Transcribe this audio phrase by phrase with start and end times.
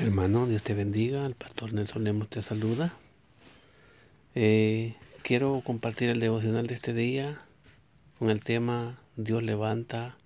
[0.00, 1.24] Hermano, Dios te bendiga.
[1.24, 2.92] El pastor Nelson Lemos te saluda.
[4.34, 7.40] Eh, quiero compartir el devocional de este día
[8.18, 10.16] con el tema Dios levanta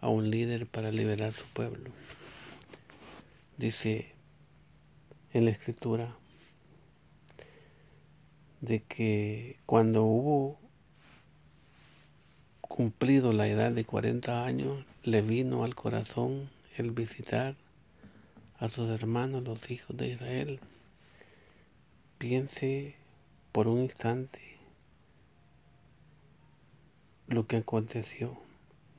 [0.00, 1.90] a un líder para liberar su pueblo.
[3.56, 4.12] Dice
[5.32, 6.14] en la escritura
[8.60, 10.60] de que cuando hubo
[12.60, 17.56] cumplido la edad de 40 años, le vino al corazón el visitar
[18.62, 20.60] a sus hermanos, los hijos de Israel.
[22.18, 22.94] Piense
[23.50, 24.38] por un instante
[27.26, 28.38] lo que aconteció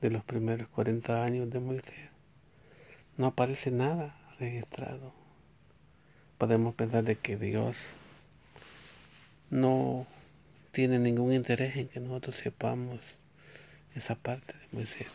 [0.02, 2.10] de los primeros 40 años de Moisés.
[3.16, 5.14] No aparece nada registrado.
[6.36, 7.94] Podemos pensar de que Dios
[9.48, 10.06] no
[10.72, 13.00] tiene ningún interés en que nosotros sepamos
[13.94, 15.06] esa parte de Moisés.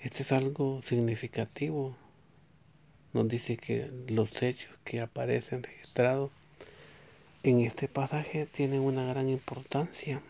[0.00, 1.98] Este es algo significativo
[3.16, 6.30] nos dice que los hechos que aparecen registrados
[7.42, 10.20] en este pasaje tienen una gran importancia.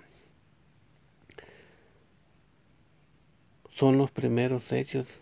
[3.72, 5.18] Son los primeros hechos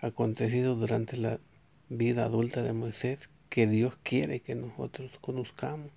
[0.00, 1.40] acontecidos durante la
[1.88, 5.90] vida adulta de Moisés que Dios quiere que nosotros conozcamos.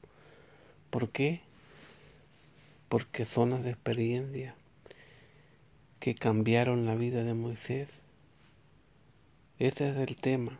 [0.89, 1.41] ¿Por qué?
[2.89, 4.55] Porque son las experiencias
[5.99, 8.01] que cambiaron la vida de Moisés.
[9.59, 10.59] Ese es el tema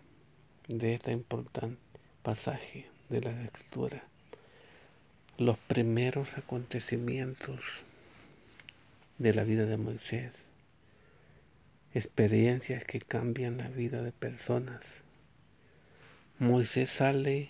[0.78, 1.82] de este importante
[2.24, 4.04] pasaje de la escritura,
[5.38, 7.84] los primeros acontecimientos
[9.18, 10.34] de la vida de Moisés,
[11.94, 14.80] experiencias que cambian la vida de personas.
[16.40, 17.50] Moisés sale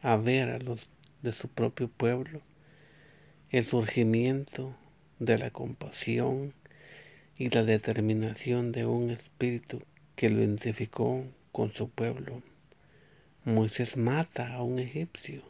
[0.00, 0.86] a ver a los
[1.22, 2.40] de su propio pueblo
[3.50, 4.74] el surgimiento
[5.18, 6.54] de la compasión
[7.36, 9.82] y la determinación de un espíritu
[10.14, 11.24] que lo identificó
[11.56, 12.42] con su pueblo.
[13.46, 15.40] Moisés mata a un egipcio.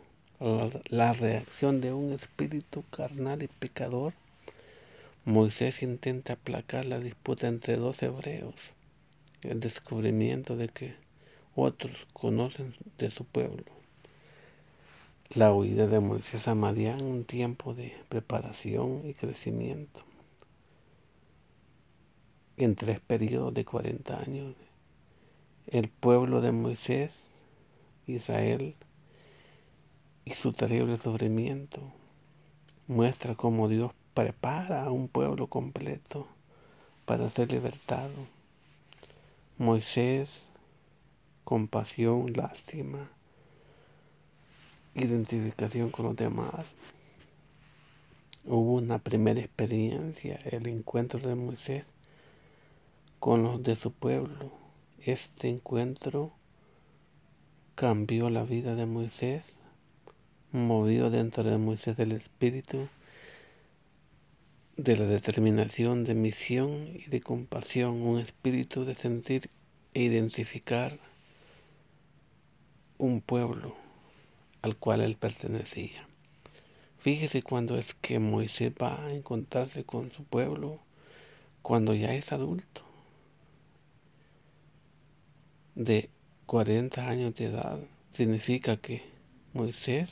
[0.88, 4.12] La, reacción de un espíritu carnal y pecador.
[5.24, 8.54] Moisés intenta aplacar la disputa entre dos hebreos.
[9.42, 10.94] El descubrimiento de que
[11.56, 13.64] otros conocen de su pueblo.
[15.30, 20.02] La huida de Moisés a Madián, un tiempo de preparación y crecimiento.
[22.58, 24.54] En tres periodos de 40 años
[25.66, 27.12] el pueblo de Moisés,
[28.06, 28.76] Israel,
[30.24, 31.80] y su terrible sufrimiento
[32.86, 36.28] muestra cómo Dios prepara a un pueblo completo
[37.04, 38.12] para ser libertado.
[39.58, 40.42] Moisés,
[41.44, 43.10] compasión, lástima,
[44.94, 46.64] identificación con los demás.
[48.44, 51.86] Hubo una primera experiencia, el encuentro de Moisés
[53.18, 54.65] con los de su pueblo
[55.06, 56.32] este encuentro
[57.76, 59.54] cambió la vida de Moisés,
[60.50, 62.88] movió dentro de Moisés el espíritu
[64.76, 69.48] de la determinación de misión y de compasión, un espíritu de sentir
[69.94, 70.98] e identificar
[72.98, 73.76] un pueblo
[74.62, 76.06] al cual él pertenecía.
[76.98, 80.80] Fíjese cuando es que Moisés va a encontrarse con su pueblo,
[81.62, 82.85] cuando ya es adulto
[85.76, 86.08] de
[86.46, 87.78] 40 años de edad
[88.14, 89.02] significa que
[89.52, 90.08] Moisés,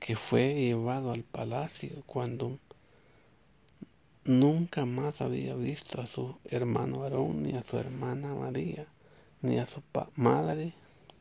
[0.00, 2.58] que fue llevado al palacio cuando
[4.24, 8.86] nunca más había visto a su hermano Aarón, ni a su hermana María,
[9.40, 9.82] ni a su
[10.16, 10.72] madre,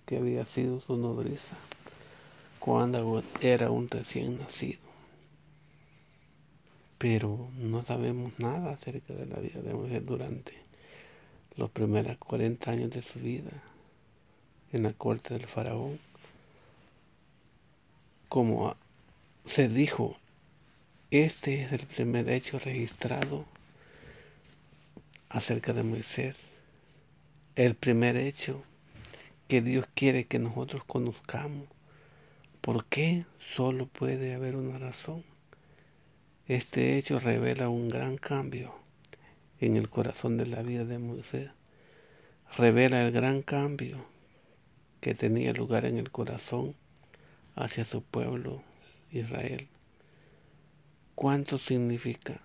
[0.08, 1.56] que había sido su nodriza,
[2.58, 4.80] cuando era un recién nacido.
[6.98, 10.69] Pero no sabemos nada acerca de la vida de Moisés durante
[11.60, 13.52] los primeros 40 años de su vida
[14.72, 16.00] en la corte del faraón,
[18.30, 18.76] como
[19.46, 20.18] se dijo,
[21.12, 23.46] este es el primer hecho registrado
[25.28, 26.38] acerca de Moisés,
[27.56, 28.64] el primer hecho
[29.50, 31.68] que Dios quiere que nosotros conozcamos.
[32.62, 33.26] ¿Por qué?
[33.40, 35.26] Solo puede haber una razón.
[36.48, 38.76] Este hecho revela un gran cambio
[39.60, 41.50] en el corazón de la vida de Moisés.
[42.58, 44.06] Revela el gran cambio
[45.02, 46.76] que tenía lugar en el corazón
[47.56, 48.64] hacia su pueblo
[49.12, 49.68] Israel.
[51.16, 52.42] ¿Cuánto significa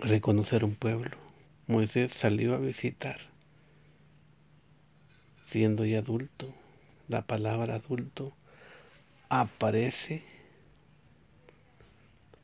[0.00, 1.16] reconocer un pueblo?
[1.66, 3.18] Moisés salió a visitar,
[5.46, 6.52] siendo ya adulto.
[7.08, 8.32] La palabra adulto
[9.28, 10.22] aparece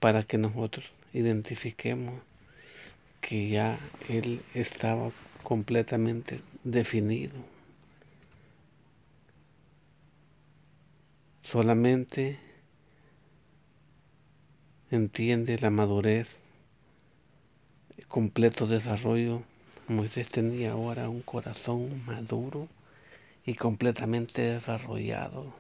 [0.00, 2.22] para que nosotros identifiquemos
[3.26, 3.76] que ya
[4.08, 5.10] él estaba
[5.42, 7.34] completamente definido.
[11.42, 12.38] Solamente
[14.92, 16.36] entiende la madurez,
[18.06, 19.42] completo desarrollo.
[19.88, 22.68] Moisés tenía ahora un corazón maduro
[23.44, 25.52] y completamente desarrollado,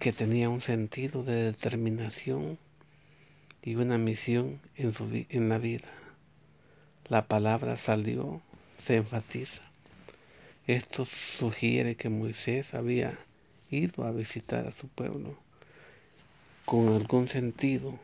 [0.00, 2.58] que tenía un sentido de determinación
[3.62, 6.03] y una misión en, su, en la vida.
[7.08, 8.40] La palabra salió,
[8.82, 9.60] se enfatiza.
[10.66, 13.18] Esto sugiere que Moisés había
[13.70, 15.36] ido a visitar a su pueblo
[16.64, 17.98] con algún sentido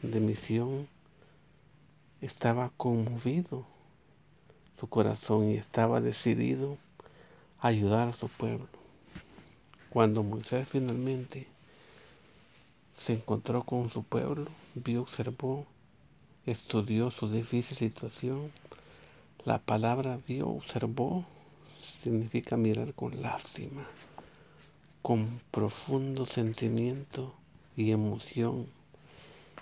[0.00, 0.88] de misión.
[2.22, 3.66] Estaba conmovido
[4.78, 6.78] su corazón y estaba decidido
[7.60, 8.68] a ayudar a su pueblo.
[9.90, 11.46] Cuando Moisés finalmente
[12.94, 15.66] se encontró con su pueblo, vio, observó,
[16.46, 18.52] estudió su difícil situación.
[19.44, 21.24] La palabra vio, observó,
[22.02, 23.86] significa mirar con lástima,
[25.02, 27.34] con profundo sentimiento
[27.76, 28.66] y emoción,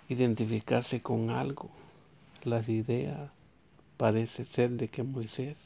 [0.08, 1.70] identificarse con algo.
[2.44, 3.30] Las ideas
[3.96, 5.56] parece ser de que Moisés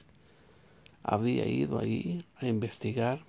[1.02, 3.20] había ido allí a investigar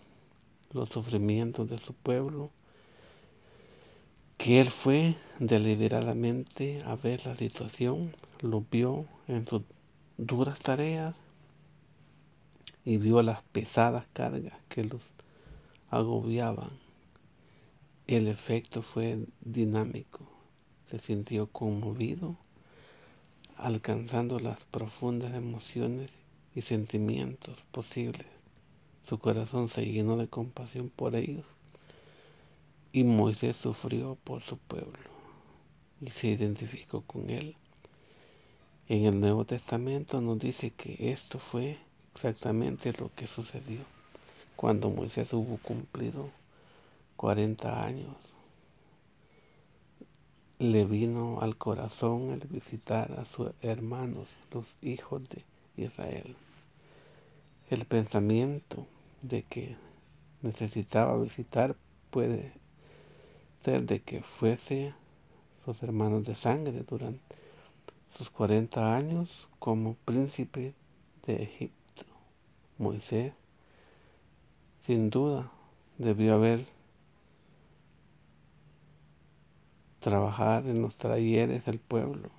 [0.71, 2.49] los sufrimientos de su pueblo
[4.37, 9.61] que él fue deliberadamente a ver la situación, lo vio en sus
[10.17, 11.15] duras tareas
[12.85, 15.11] y vio las pesadas cargas que los
[15.89, 16.71] agobiaban.
[18.07, 20.27] El efecto fue dinámico,
[20.89, 22.35] se sintió conmovido,
[23.55, 26.11] alcanzando las profundas emociones
[26.53, 28.27] y sentimientos posibles.
[29.07, 31.45] Su corazón se llenó de compasión por ellos
[32.93, 34.99] y Moisés sufrió por su pueblo
[35.99, 37.55] y se identificó con él.
[38.87, 41.79] En el Nuevo Testamento nos dice que esto fue
[42.13, 43.79] exactamente lo que sucedió
[44.55, 46.29] cuando Moisés hubo cumplido
[47.15, 48.15] 40 años.
[50.59, 55.43] Le vino al corazón el visitar a sus hermanos, los hijos de
[55.83, 56.35] Israel.
[57.71, 58.85] El pensamiento
[59.23, 59.75] de que
[60.43, 61.75] necesitaba visitar
[62.11, 62.53] puede
[63.71, 64.93] de que fuese
[65.63, 67.35] sus hermanos de sangre durante
[68.17, 70.73] sus 40 años como príncipe
[71.25, 72.03] de Egipto.
[72.77, 73.31] Moisés,
[74.85, 75.49] sin duda,
[75.97, 76.65] debió haber
[80.01, 82.29] trabajar en los talleres del pueblo,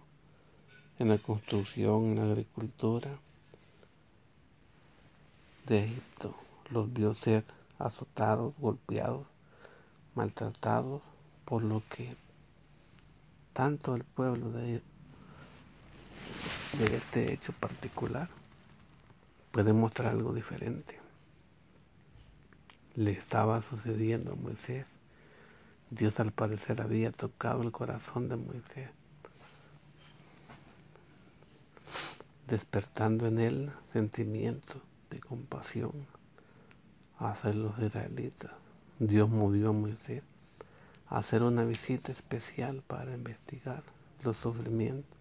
[0.98, 3.18] en la construcción, en la agricultura
[5.66, 6.34] de Egipto.
[6.68, 7.44] Los vio ser
[7.78, 9.26] azotados, golpeados,
[10.14, 11.00] maltratados
[11.44, 12.16] por lo que
[13.52, 14.82] tanto el pueblo de,
[16.80, 18.28] este hecho particular
[19.52, 20.98] puede mostrar algo diferente.
[22.96, 24.86] Le estaba sucediendo a Moisés.
[25.90, 28.90] Dios al parecer había tocado el corazón de Moisés,
[32.48, 35.92] despertando en él sentimientos de compasión
[37.18, 38.50] hacia los israelitas.
[38.98, 40.22] Dios movió a Moisés
[41.14, 43.84] hacer una visita especial para investigar
[44.24, 45.16] los sufrimientos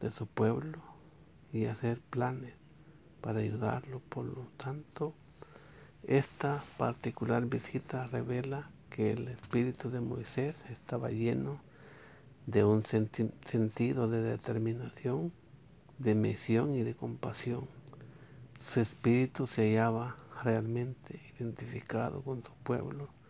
[0.00, 0.78] de su pueblo
[1.52, 2.54] y hacer planes
[3.20, 4.00] para ayudarlo.
[4.00, 5.14] Por lo tanto,
[6.02, 11.60] esta particular visita revela que el espíritu de Moisés estaba lleno
[12.46, 15.32] de un sentido de determinación,
[15.98, 17.68] de misión y de compasión.
[18.58, 23.21] Su espíritu se hallaba realmente identificado con su pueblo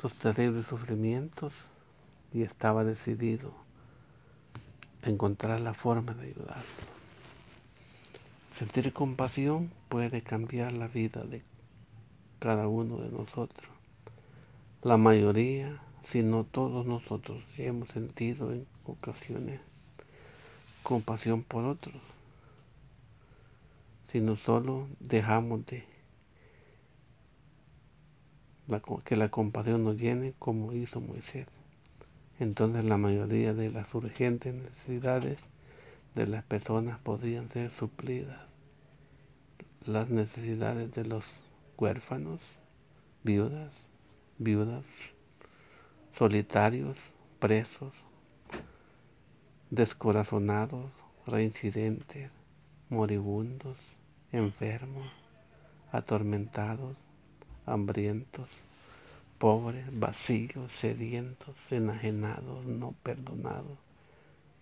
[0.00, 1.52] sus terribles sufrimientos
[2.32, 3.52] y estaba decidido
[5.02, 6.62] a encontrar la forma de ayudarlo.
[8.52, 11.42] Sentir compasión puede cambiar la vida de
[12.38, 13.70] cada uno de nosotros.
[14.82, 19.60] La mayoría, si no todos nosotros, hemos sentido en ocasiones
[20.82, 21.96] compasión por otros,
[24.10, 25.97] si no solo dejamos de
[29.04, 31.46] que la compasión nos llene como hizo Moisés.
[32.38, 35.38] Entonces la mayoría de las urgentes necesidades
[36.14, 38.46] de las personas podrían ser suplidas.
[39.86, 41.24] Las necesidades de los
[41.78, 42.40] huérfanos,
[43.24, 43.72] viudas,
[44.38, 44.84] viudas,
[46.16, 46.98] solitarios,
[47.38, 47.94] presos,
[49.70, 50.90] descorazonados,
[51.26, 52.32] reincidentes,
[52.90, 53.76] moribundos,
[54.32, 55.10] enfermos,
[55.90, 56.96] atormentados,
[57.68, 58.48] hambrientos,
[59.38, 63.78] pobres, vacíos, sedientos, enajenados, no perdonados,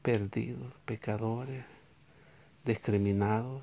[0.02, 1.64] perdidos, pecadores,
[2.64, 3.62] discriminados.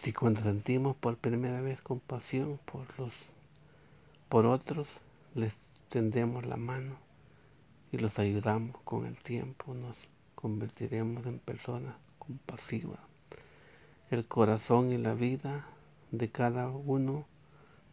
[0.00, 3.12] Si cuando sentimos por primera vez compasión por los
[4.28, 4.98] por otros,
[5.34, 5.56] les
[5.88, 6.96] tendemos la mano
[7.90, 9.96] y los ayudamos con el tiempo, nos
[10.36, 13.09] convertiremos en personas compasivas.
[14.10, 15.68] El corazón y la vida
[16.10, 17.26] de cada uno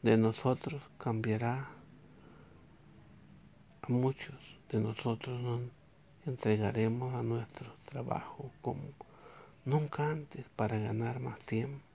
[0.02, 1.70] de nosotros cambiará.
[3.84, 4.36] A muchos
[4.72, 5.62] de nosotros nos
[6.26, 8.82] entregaremos a nuestro trabajo como
[9.64, 11.86] nunca antes para ganar más tiempo,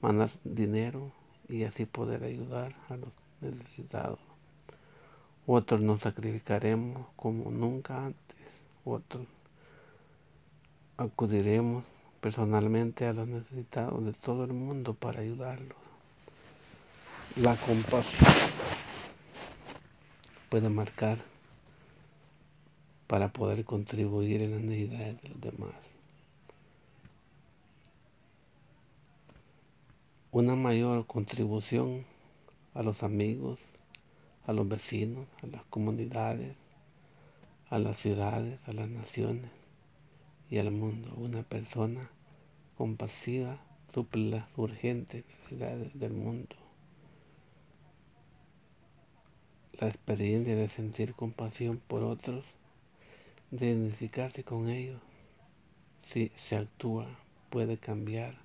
[0.00, 1.12] más dinero
[1.48, 4.18] y así poder ayudar a los necesitados.
[5.46, 8.60] Otros nos sacrificaremos como nunca antes.
[8.84, 9.28] Otros
[10.96, 11.86] acudiremos
[12.20, 15.76] personalmente a los necesitados de todo el mundo para ayudarlos.
[17.36, 18.30] La compasión
[20.48, 21.18] puede marcar
[23.06, 25.74] para poder contribuir en las necesidades de los demás.
[30.32, 32.04] Una mayor contribución
[32.74, 33.58] a los amigos,
[34.46, 36.54] a los vecinos, a las comunidades,
[37.68, 39.59] a las ciudades, a las naciones
[40.50, 41.14] y al mundo.
[41.16, 42.10] Una persona
[42.76, 43.60] compasiva
[43.94, 46.56] suple las urgentes necesidades del mundo.
[49.78, 52.44] La experiencia de sentir compasión por otros,
[53.50, 55.00] de identificarse con ellos,
[56.02, 57.06] si se actúa,
[57.48, 58.36] puede cambiar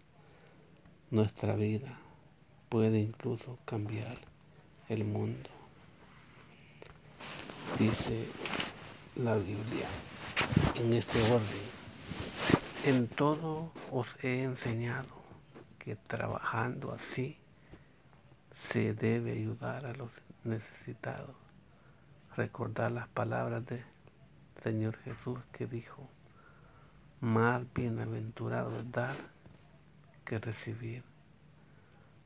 [1.11, 1.99] nuestra vida,
[2.69, 4.17] puede incluso cambiar
[4.87, 5.49] el mundo.
[7.79, 8.25] Dice
[9.15, 9.87] la Biblia
[10.75, 11.64] en este orden.
[12.85, 15.09] En todo os he enseñado
[15.79, 17.39] que trabajando así
[18.51, 20.11] se debe ayudar a los
[20.43, 21.35] necesitados.
[22.37, 23.83] Recordar las palabras del
[24.61, 26.07] Señor Jesús que dijo,
[27.21, 29.15] más bienaventurado es dar
[30.23, 31.03] que recibir.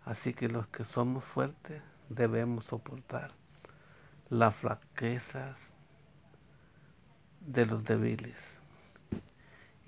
[0.04, 3.32] Así que los que somos fuertes debemos soportar
[4.28, 5.58] las flaquezas
[7.40, 8.59] de los débiles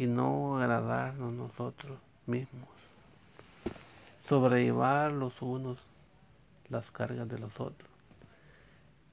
[0.01, 2.67] y no agradarnos nosotros mismos.
[4.27, 5.77] Sobrellevar los unos
[6.69, 7.91] las cargas de los otros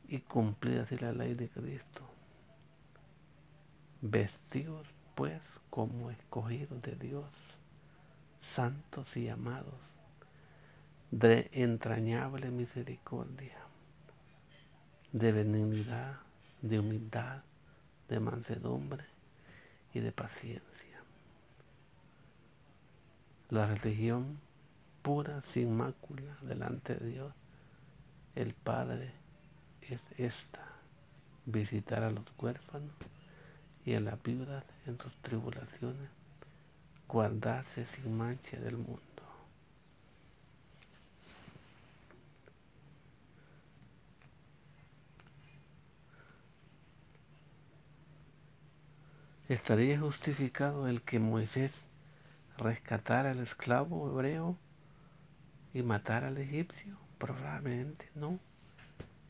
[0.09, 2.00] y cumplir así la ley de Cristo.
[4.00, 7.30] Vestidos pues como escogidos de Dios,
[8.40, 9.92] santos y amados,
[11.11, 13.59] de entrañable misericordia,
[15.12, 16.16] de benignidad,
[16.62, 17.42] de humildad,
[18.09, 19.18] de mansedumbre
[19.95, 21.02] y de paciencia.
[23.50, 24.38] La religión
[25.02, 27.33] pura, sin mácula, delante de Dios,
[28.35, 29.12] el Padre,
[29.83, 30.62] es esta,
[31.47, 32.92] visitar a los huérfanos
[33.85, 36.11] y a las viudas en sus tribulaciones,
[37.09, 39.08] guardarse sin mancha del mundo.
[49.49, 51.81] ¿Estaría justificado el que Moisés
[52.59, 54.59] rescatara al esclavo hebreo
[55.73, 56.99] y matara al egipcio?
[57.17, 58.38] Probablemente no.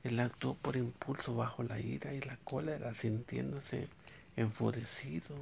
[0.02, 3.86] Él actuó por impulso bajo la ira y la cólera, sintiéndose
[4.34, 5.36] enfurecido.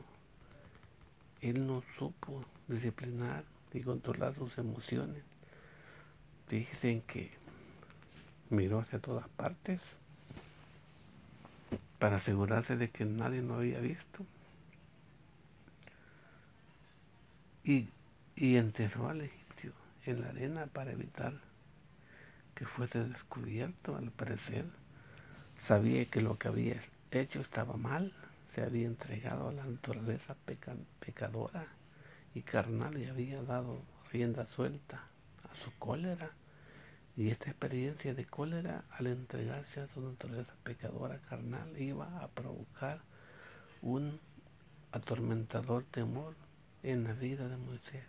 [1.41, 5.23] Él no supo disciplinar y controlar sus emociones.
[6.51, 7.31] Dicen que
[8.51, 9.81] miró hacia todas partes
[11.99, 14.27] para asegurarse de que nadie lo había visto.
[17.67, 17.89] Y,
[18.37, 19.73] enterró al egipcio
[20.05, 21.35] en la arena para evitar
[22.55, 23.97] que fuese descubierto.
[23.97, 24.67] Al parecer,
[25.59, 26.81] sabía que lo que había
[27.11, 28.13] hecho estaba mal,
[28.55, 30.37] se había entregado a la naturaleza
[31.01, 31.67] pecadora
[32.35, 33.83] y carnal y había dado
[34.13, 35.03] rienda suelta
[35.51, 36.31] a su cólera.
[37.17, 43.01] Y esta experiencia de cólera, al entregarse a su naturaleza pecadora carnal, iba a provocar
[43.83, 44.21] un
[44.93, 46.35] atormentador temor
[46.83, 48.05] en la vida de Moisés.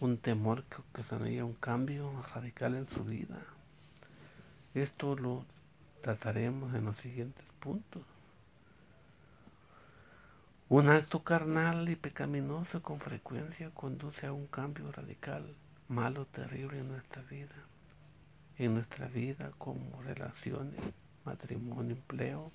[0.00, 3.38] Un temor que ocasionaría un cambio radical en su vida.
[4.74, 5.44] Esto lo
[6.00, 8.02] trataremos en los siguientes puntos.
[10.68, 15.54] Un acto carnal y pecaminoso con frecuencia conduce a un cambio radical,
[15.88, 17.54] malo, terrible en nuestra vida.
[18.56, 20.80] En nuestra vida como relaciones,
[21.24, 22.50] matrimonio, empleo,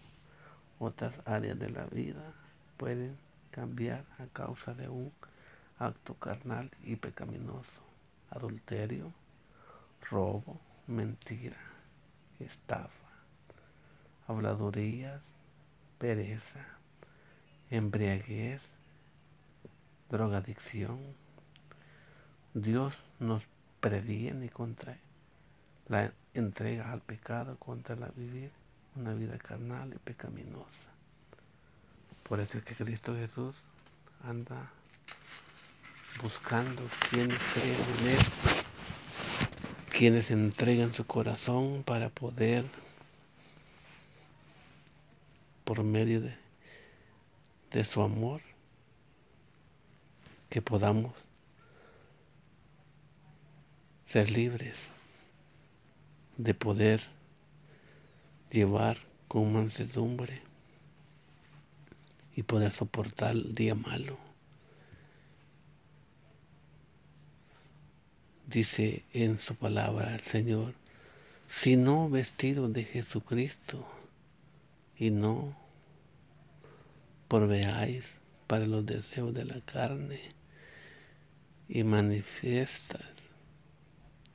[0.80, 2.34] otras áreas de la vida
[2.78, 3.18] pueden
[3.58, 5.12] cambiar a causa de un
[5.80, 7.82] acto carnal y pecaminoso,
[8.30, 9.12] adulterio,
[10.12, 11.58] robo, mentira,
[12.40, 13.10] estafa,
[14.28, 15.24] habladurías,
[15.98, 16.64] pereza,
[17.72, 18.62] embriaguez,
[20.12, 21.00] drogadicción.
[22.54, 23.42] Dios nos
[23.80, 25.00] previene contra
[25.88, 28.52] la entrega al pecado, contra la vivir
[28.96, 30.97] una vida carnal y pecaminosa.
[32.28, 33.56] Por eso es que Cristo Jesús
[34.22, 34.70] anda
[36.22, 38.20] buscando quienes creen en Él,
[39.90, 42.66] quienes entregan su corazón para poder,
[45.64, 46.36] por medio de,
[47.72, 48.42] de su amor,
[50.50, 51.14] que podamos
[54.06, 54.76] ser libres
[56.36, 57.02] de poder
[58.52, 58.98] llevar
[59.30, 60.47] con mansedumbre
[62.38, 64.20] y poder soportar el día malo.
[68.46, 70.76] Dice en su palabra el Señor,
[71.48, 73.86] si no vestido de Jesucristo
[74.96, 75.58] y no
[77.28, 78.06] proveáis
[78.46, 80.20] para los deseos de la carne
[81.68, 83.02] y manifiestas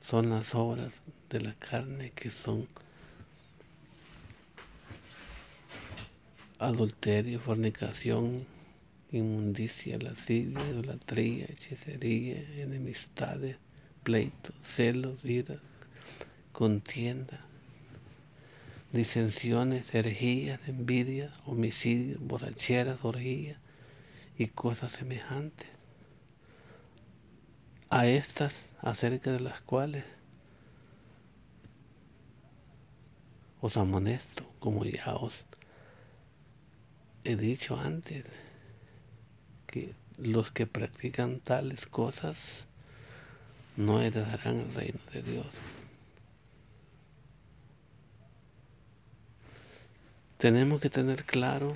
[0.01, 2.67] son las obras de la carne que son
[6.67, 8.45] adulterio, fornicación,
[9.11, 13.57] inmundicia, lascivia, idolatría, hechicería, enemistades,
[14.03, 15.57] pleitos, celos, ira,
[16.51, 17.45] contienda,
[18.91, 23.57] disensiones, herejías, envidia, homicidios, borracheras, orgías
[24.37, 25.67] y cosas semejantes.
[27.89, 30.05] A estas acerca de las cuales
[33.61, 35.45] os amonesto, como ya os
[37.23, 38.25] he dicho antes,
[39.67, 42.67] que los que practican tales cosas
[43.75, 45.47] no heredarán el reino de Dios.
[50.37, 51.75] Tenemos que tener claro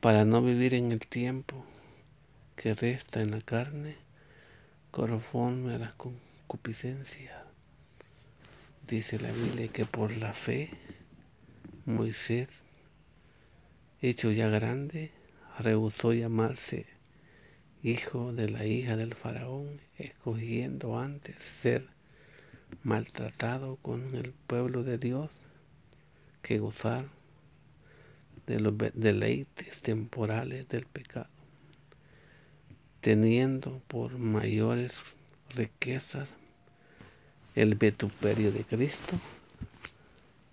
[0.00, 1.64] para no vivir en el tiempo
[2.56, 3.96] que resta en la carne
[4.90, 7.44] conforme a la concupiscencia.
[8.86, 10.70] Dice la Biblia que por la fe
[11.86, 12.48] Moisés,
[14.00, 15.10] hecho ya grande,
[15.58, 16.86] rehusó llamarse
[17.82, 21.86] hijo de la hija del faraón, escogiendo antes ser
[22.82, 25.30] maltratado con el pueblo de Dios
[26.42, 27.06] que gozar
[28.46, 31.28] de los deleites temporales del pecado
[33.00, 34.92] teniendo por mayores
[35.54, 36.28] riquezas
[37.54, 39.18] el vetuperio de Cristo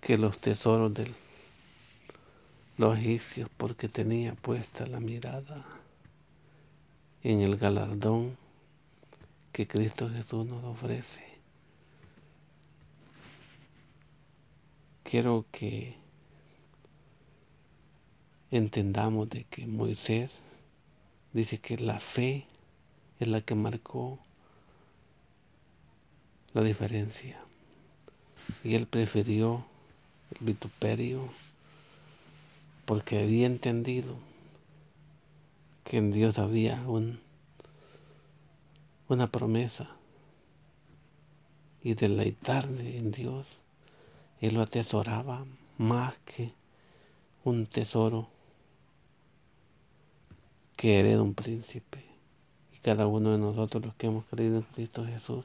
[0.00, 1.06] que los tesoros de
[2.78, 5.66] los egipcios porque tenía puesta la mirada
[7.24, 8.36] en el galardón
[9.50, 11.24] que Cristo Jesús nos ofrece.
[15.02, 15.96] Quiero que
[18.52, 20.40] entendamos de que Moisés
[21.32, 22.46] dice que la fe
[23.18, 24.20] es la que marcó
[26.52, 27.40] la diferencia.
[28.62, 29.66] Y él prefirió
[30.30, 31.28] el vituperio
[32.88, 34.14] porque había entendido
[35.84, 37.20] que en Dios había un,
[39.10, 39.90] una promesa
[41.82, 43.46] y deleitarle en Dios,
[44.40, 45.44] él lo atesoraba
[45.76, 46.54] más que
[47.44, 48.28] un tesoro
[50.74, 52.02] que hereda un príncipe.
[52.72, 55.44] Y cada uno de nosotros los que hemos creído en Cristo Jesús.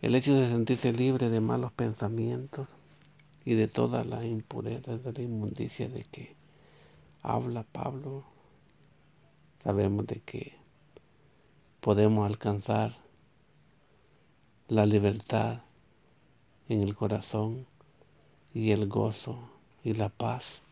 [0.00, 2.68] El hecho de sentirse libre de malos pensamientos
[3.50, 6.36] y de toda la impureza, de la inmundicia de que
[7.20, 8.22] habla Pablo,
[9.64, 10.54] sabemos de que
[11.80, 12.96] podemos alcanzar
[14.68, 15.62] la libertad
[16.68, 17.66] en el corazón
[18.54, 19.40] y el gozo
[19.82, 20.62] y la paz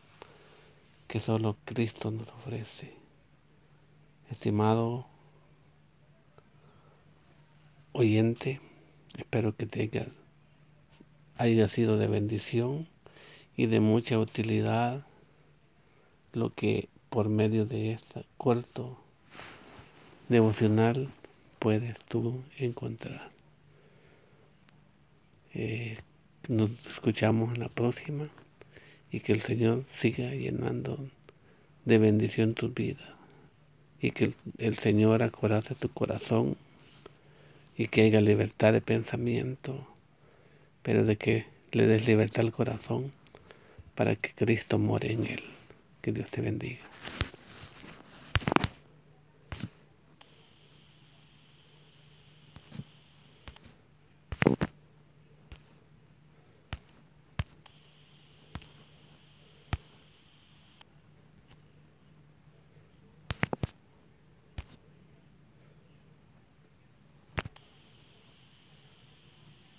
[1.09, 2.93] que solo Cristo nos ofrece.
[4.31, 5.05] Estimado
[7.91, 8.61] oyente,
[9.17, 9.89] espero que te
[11.39, 12.87] haya, sido de bendición
[13.55, 15.05] y de mucha utilidad
[16.33, 18.99] lo que por medio de este corto
[20.27, 21.09] devocional
[21.57, 23.31] puedes tú encontrar.
[25.53, 25.97] Eh,
[26.47, 28.29] nos escuchamos en la próxima
[29.11, 31.09] y que el Señor siga llenando
[31.85, 33.17] de bendición tu vida
[34.01, 36.55] y que el, Señor acorace tu corazón
[37.75, 39.87] y que haya libertad de pensamiento,
[40.83, 43.11] pero de que le des libertad al corazón
[43.95, 45.43] para que Cristo more en él.
[46.01, 46.79] Que Dios te bendiga.